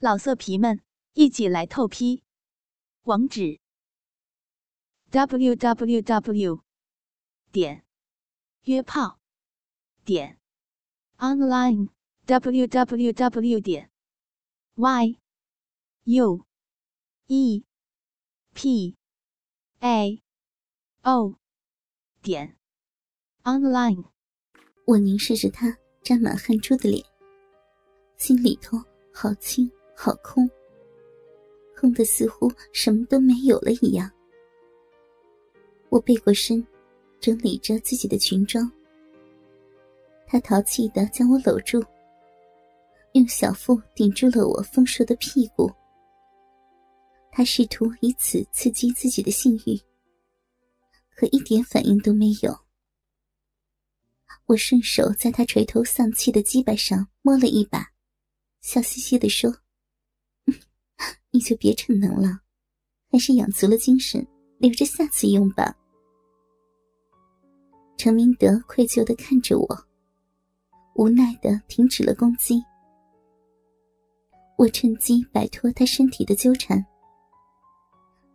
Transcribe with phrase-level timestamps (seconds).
[0.00, 0.80] 老色皮们，
[1.14, 2.22] 一起来透批！
[3.02, 3.58] 网址
[5.10, 6.62] ：w w w
[7.50, 7.84] 点
[8.62, 9.18] 约炮
[10.04, 10.38] 点
[11.16, 11.88] online
[12.26, 13.90] w w w 点
[14.76, 15.18] y
[16.04, 16.46] u
[17.26, 17.64] e
[18.54, 18.96] p
[19.80, 20.22] a
[21.02, 21.34] o
[22.22, 22.56] 点
[23.42, 24.04] online。
[24.86, 27.04] 我凝视着他沾满汗珠的脸，
[28.16, 28.78] 心里头
[29.12, 29.68] 好轻。
[30.00, 30.48] 好空，
[31.76, 34.08] 空的似乎什么都没有了一样。
[35.88, 36.64] 我背过身，
[37.18, 38.70] 整理着自己的裙装。
[40.24, 41.84] 他淘气的将我搂住，
[43.14, 45.68] 用小腹顶住了我丰硕的屁股。
[47.32, 49.76] 他试图以此刺激自己的性欲，
[51.16, 52.56] 可一点反应都没有。
[54.46, 57.84] 我顺手在他垂头丧气的鸡巴上摸了一把，
[58.60, 59.52] 笑嘻嘻的说。
[61.30, 62.40] 你就别逞能了，
[63.10, 64.26] 还是养足了精神，
[64.58, 65.76] 留着下次用吧。
[67.96, 69.86] 陈明德愧疚的看着我，
[70.94, 72.62] 无奈的停止了攻击。
[74.56, 76.84] 我趁机摆脱他身体的纠缠，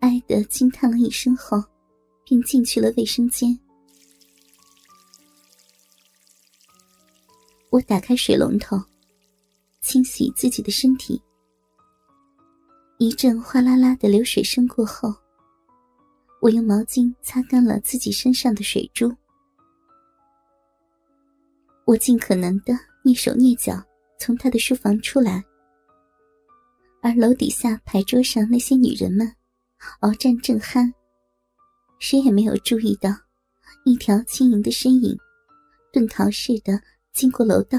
[0.00, 1.62] 哀的惊叹了一声后，
[2.24, 3.58] 便进去了卫生间。
[7.70, 8.76] 我打开水龙头，
[9.80, 11.20] 清洗自己的身体。
[13.04, 15.14] 一阵哗啦啦的流水声过后，
[16.40, 19.14] 我用毛巾擦干了自己身上的水珠。
[21.84, 22.72] 我尽可能的
[23.04, 23.84] 蹑手蹑脚
[24.18, 25.44] 从他的书房出来，
[27.02, 29.30] 而楼底下牌桌上那些女人们
[30.00, 30.90] 鏖战正酣，
[31.98, 33.10] 谁也没有注意到
[33.84, 35.14] 一条轻盈的身影
[35.92, 36.80] 遁逃似的
[37.12, 37.78] 经过楼道。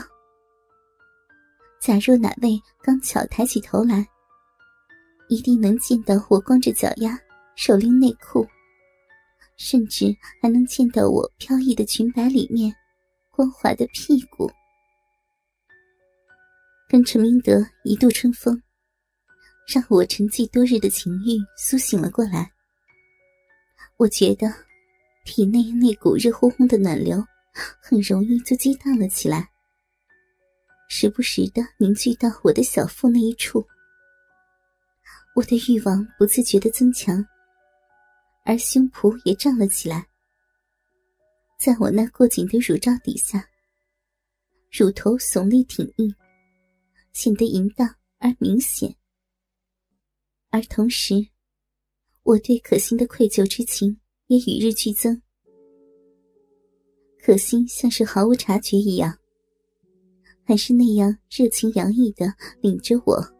[1.82, 4.08] 假若哪位刚巧抬起头来。
[5.28, 7.20] 一定能见到我光着脚丫，
[7.56, 8.48] 手拎内裤，
[9.58, 12.74] 甚至还能见到我飘逸的裙摆里面
[13.32, 14.52] 光滑的屁股。
[16.88, 18.62] 跟陈明德一度春风，
[19.68, 22.52] 让我沉寂多日的情欲苏醒了过来。
[23.98, 24.48] 我觉得
[25.26, 27.26] 体内那股热烘烘的暖流
[27.82, 29.50] 很容易就激荡了起来，
[30.88, 33.66] 时不时的凝聚到我的小腹那一处。
[35.36, 37.22] 我的欲望不自觉的增强，
[38.46, 40.08] 而胸脯也胀了起来。
[41.60, 43.46] 在我那过紧的乳罩底下，
[44.72, 46.16] 乳头耸立挺硬，
[47.12, 48.96] 显得淫荡而明显。
[50.52, 51.16] 而同时，
[52.24, 55.22] 我对可心的愧疚之情也与日俱增。
[57.22, 59.18] 可心像是毫无察觉一样，
[60.46, 63.35] 还是那样热情洋溢的领着我。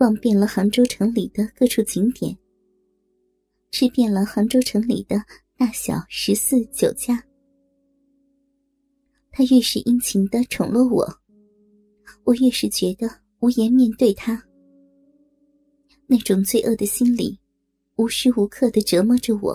[0.00, 2.34] 逛遍了杭州城里的各处景点，
[3.70, 5.22] 吃遍了杭州城里的
[5.58, 7.22] 大小十四酒家。
[9.30, 11.06] 他越是殷勤的宠落我，
[12.24, 13.06] 我越是觉得
[13.40, 14.42] 无颜面对他。
[16.06, 17.38] 那种罪恶的心理，
[17.96, 19.54] 无时无刻的折磨着我，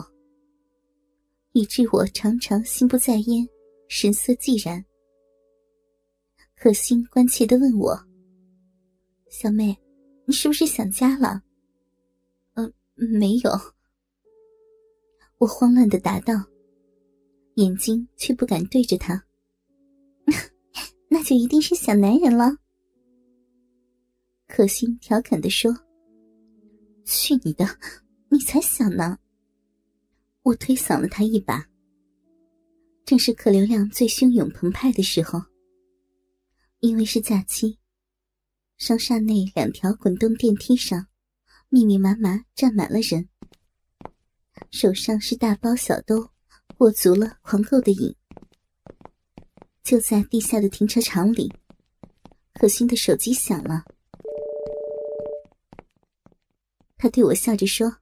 [1.54, 3.50] 以致我常常心不在焉，
[3.88, 4.86] 神色寂然。
[6.56, 8.00] 可心关切的问我
[9.28, 9.76] ：“小妹。”
[10.26, 11.44] 你是不是想家了？
[12.54, 13.52] 嗯，没有。
[15.38, 16.34] 我慌乱的答道，
[17.56, 19.24] 眼睛却不敢对着他。
[21.10, 22.58] 那就一定是想男人了。
[24.48, 25.76] 可心调侃的说
[27.06, 27.66] ：“去你的，
[28.30, 29.18] 你才想呢！”
[30.44, 31.66] 我推搡了他一把。
[33.04, 35.40] 正是客流量最汹涌澎湃的时候，
[36.80, 37.78] 因为是假期。
[38.78, 41.08] 商厦内两条滚动电梯上，
[41.70, 43.30] 密密麻麻站满了人，
[44.70, 46.30] 手上是大包小兜，
[46.78, 48.14] 过足了狂购的瘾。
[49.82, 51.54] 就在地下的停车场里，
[52.54, 53.86] 可心的手机响了，
[56.98, 57.96] 他对我笑着说：“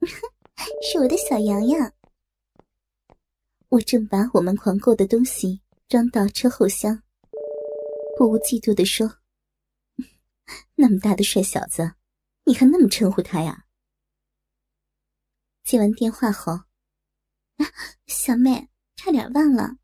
[0.90, 1.92] 是我的小洋洋。”
[3.68, 7.02] 我正把我们狂购的东西装到车后厢，
[8.16, 9.12] 不无嫉妒的说。
[10.76, 11.94] 那么大的帅小子，
[12.44, 13.64] 你还那么称呼他呀？
[15.64, 16.60] 接完电话后，
[18.06, 19.76] 小妹，差点忘了，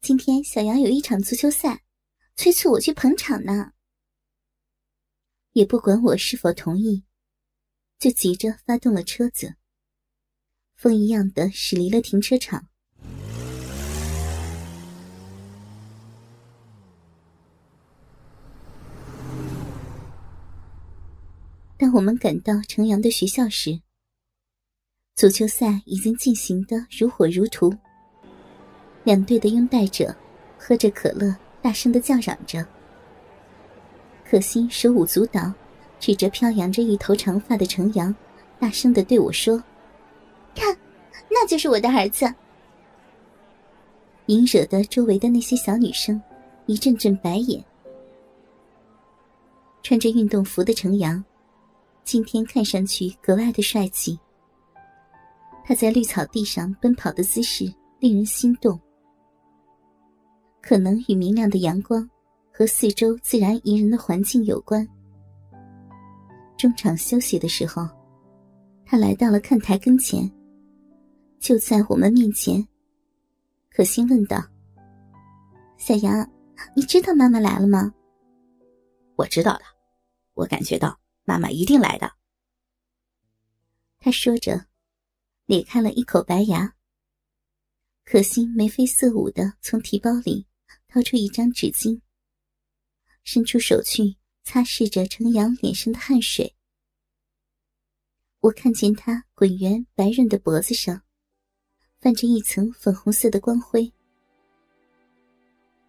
[0.00, 1.82] 今天小杨有一场足球赛，
[2.36, 3.72] 催促我去捧场呢。
[5.52, 7.04] 也不管我是否同意，
[7.98, 9.56] 就急着发动了车子，
[10.74, 12.69] 风一样的驶离了停车场。
[21.80, 23.80] 当我们赶到城阳的学校时，
[25.14, 27.74] 足球赛已经进行的如火如荼。
[29.02, 30.14] 两队的拥戴者
[30.58, 32.62] 喝着可乐，大声的叫嚷着。
[34.26, 35.50] 可心手舞足蹈，
[35.98, 38.14] 指着飘扬着一头长发的程阳，
[38.58, 39.56] 大声的对我说
[40.54, 40.76] ：“看，
[41.30, 42.30] 那就是我的儿子。”
[44.28, 46.20] 引惹得周围的那些小女生
[46.66, 47.64] 一阵阵白眼。
[49.82, 51.24] 穿着运动服的程阳，
[52.04, 54.18] 今天看上去格外的帅气。
[55.64, 58.78] 他在绿草地上奔跑的姿势令人心动。
[60.60, 62.08] 可能与明亮的阳光
[62.52, 64.86] 和四周自然宜人的环境有关。
[66.58, 67.88] 中场休息的时候，
[68.84, 70.30] 他来到了看台跟前，
[71.38, 72.66] 就在我们面前。
[73.70, 74.42] 可心问道
[75.78, 76.28] ：“小杨，
[76.74, 77.94] 你知道妈妈来了吗
[79.16, 79.62] ？”“我知道的，
[80.34, 80.98] 我感觉到
[81.30, 82.12] 妈妈一定来的。”
[84.00, 84.66] 他说着，
[85.46, 86.74] 咧开了一口白牙。
[88.04, 90.46] 可心眉飞色舞的从提包里。
[90.92, 92.00] 掏出一张纸巾，
[93.22, 96.56] 伸出手去擦拭着程阳脸上的汗水。
[98.40, 101.00] 我看见他滚圆白润的脖子上，
[102.00, 103.92] 泛着一层粉红色的光辉。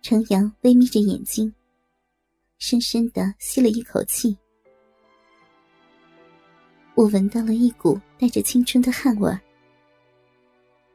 [0.03, 1.51] 程阳微眯着眼睛，
[2.59, 4.37] 深深的吸了一口气。
[6.93, 9.39] 我闻到了一股带着青春的汗味儿，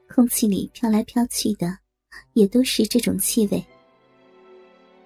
[0.08, 1.78] 空气里飘来飘去的，
[2.34, 3.64] 也都是这种气味。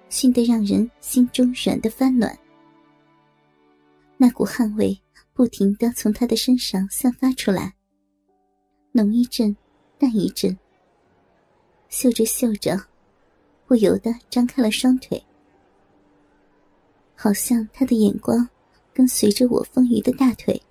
[0.09, 2.37] 熏得让人心中软的发暖，
[4.17, 5.01] 那股汗味
[5.33, 7.73] 不停的从他的身上散发出来，
[8.91, 9.55] 浓一阵，
[9.97, 10.55] 淡一阵。
[11.87, 12.77] 嗅着嗅着，
[13.65, 15.23] 不由得张开了双腿，
[17.15, 18.47] 好像他的眼光
[18.93, 20.61] 跟随着我丰腴的大腿，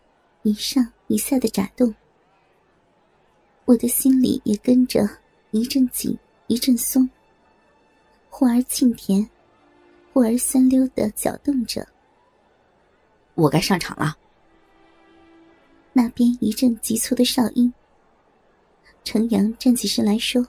[0.43, 1.95] 一上一下的眨动。
[3.67, 5.09] 我的心里也跟着
[5.51, 7.09] 一阵紧，一阵松。
[8.29, 9.29] 忽而沁甜，
[10.13, 11.87] 忽而酸溜的搅动着。
[13.35, 14.17] 我该上场了。
[15.93, 17.73] 那边一阵急促的哨音。
[19.03, 20.47] 程阳站起身来说：“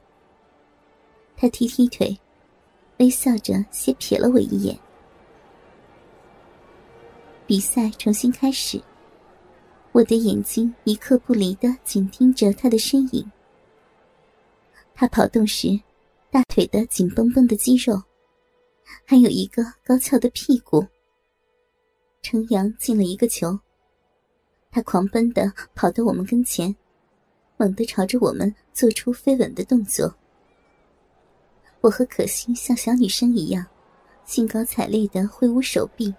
[1.38, 2.18] 他踢踢腿，
[2.98, 4.78] 微笑着先瞥了我一眼。”
[7.48, 8.82] 比赛重新开始，
[9.92, 13.32] 我的眼睛一刻不离的紧盯着他的身影。
[14.94, 15.80] 他跑动时。
[16.34, 18.02] 大腿的紧绷绷的肌肉，
[19.04, 20.88] 还有一个高翘的屁股。
[22.22, 23.60] 程阳进了一个球，
[24.72, 26.74] 他狂奔的跑到我们跟前，
[27.58, 30.16] 猛地朝着我们做出飞吻的动作。
[31.82, 33.66] 我和可心像小女生一样，
[34.24, 36.16] 兴高采烈的挥舞手臂。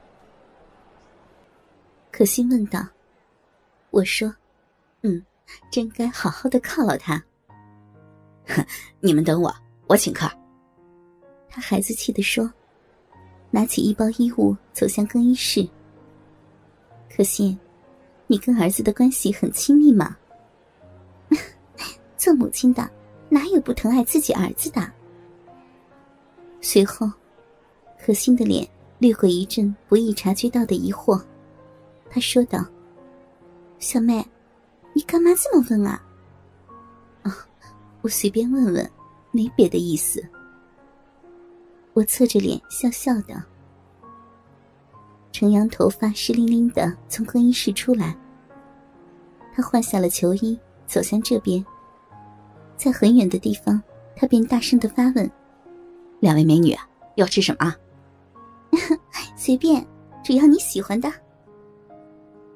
[2.11, 2.87] 可心问道
[3.93, 4.35] ：“我说，
[5.03, 5.23] 嗯，
[5.71, 7.23] 真该好好的犒劳他。
[8.47, 8.67] 哼，
[9.01, 9.55] 你们等我。”
[9.87, 10.27] 我请客。
[11.49, 12.51] 他孩子气的说
[13.53, 15.69] ：“拿起一包衣物走向更衣室。”
[17.15, 17.59] 可心，
[18.27, 20.17] 你跟儿子的关系很亲密吗？
[22.17, 22.89] 做母亲的
[23.29, 24.91] 哪有不疼爱自己儿子的？
[26.63, 27.11] 随后，
[28.03, 28.67] 可心的脸
[28.99, 31.23] 掠过一阵不易察觉到的疑惑，
[32.09, 32.65] 他说道
[33.83, 34.25] ：“小妹，
[34.95, 36.01] 你干嘛这么问啊
[37.23, 37.37] ？”“啊，
[38.01, 38.89] 我随便问问。”
[39.35, 40.23] 没别的意思，
[41.95, 43.43] 我侧着脸笑笑的。
[45.33, 48.15] 程阳头发湿淋淋的从更衣室出来，
[49.55, 51.65] 他换下了球衣，走向这边。
[52.77, 53.83] 在很远的地方，
[54.15, 55.31] 他便大声的发问
[56.21, 56.77] ：“两位美女，
[57.15, 57.75] 要吃什么啊
[59.35, 59.83] ？”“随便，
[60.23, 61.11] 只要你喜欢的。”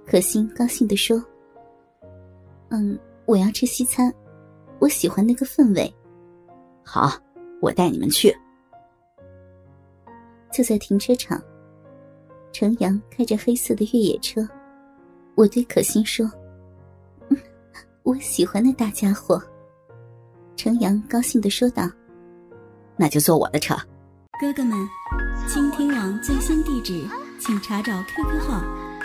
[0.07, 1.23] 可心高兴的说
[2.71, 4.13] ：“嗯，我要吃西餐，
[4.79, 5.93] 我喜欢那个氛围。”
[6.85, 7.13] 好，
[7.61, 8.35] 我带你们去。
[10.53, 11.43] 就在停车场，
[12.53, 14.49] 程阳开着黑色的越野车，
[15.35, 16.31] 我对可心说
[17.29, 17.37] ：“嗯
[18.05, 19.43] 我喜欢那大家伙。”
[20.57, 21.91] 程阳高兴的说道
[22.97, 23.75] ：“那就坐我的车。”
[24.41, 24.79] 哥哥们，
[25.49, 27.05] 倾听网最新地址，
[27.41, 28.63] 请查找 QQ 号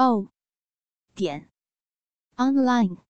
[0.00, 0.32] o
[1.14, 1.50] 点
[2.38, 3.09] online。